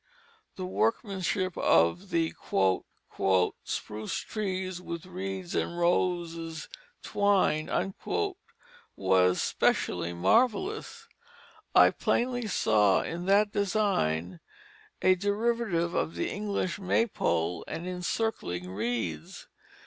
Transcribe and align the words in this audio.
The 0.55 0.65
workmanship 0.65 1.55
of 1.55 2.09
the 2.09 2.33
"spruce 3.63 4.15
trees 4.17 4.81
with 4.81 5.05
wreaths 5.05 5.53
of 5.53 5.69
roses 5.69 6.67
twin'd" 7.03 7.69
was 8.95 9.39
specially 9.43 10.13
marvellous. 10.13 11.07
I 11.75 11.91
plainly 11.91 12.47
saw 12.47 13.03
in 13.03 13.27
that 13.27 13.51
design 13.51 14.39
a 15.03 15.13
derivative 15.13 15.93
of 15.93 16.15
the 16.15 16.31
English 16.31 16.79
Maypole 16.79 17.63
and 17.67 17.85
encircling 17.87 18.71
wreaths. 18.71 19.45